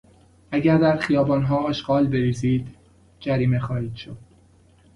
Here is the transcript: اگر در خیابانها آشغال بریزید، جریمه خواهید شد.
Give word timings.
اگر 0.51 0.77
در 0.77 0.97
خیابانها 0.97 1.57
آشغال 1.57 2.07
بریزید، 2.07 2.67
جریمه 3.19 3.59
خواهید 3.59 3.95
شد. 3.95 4.17